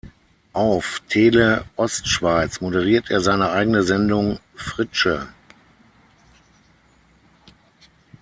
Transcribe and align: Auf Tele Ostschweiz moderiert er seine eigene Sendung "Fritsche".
Auf 0.53 1.03
Tele 1.09 1.65
Ostschweiz 1.75 2.59
moderiert 2.59 3.11
er 3.11 3.21
seine 3.21 3.51
eigene 3.51 3.83
Sendung 3.83 4.39
"Fritsche". 4.55 5.27